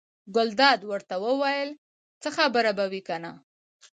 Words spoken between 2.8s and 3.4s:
وي کنه.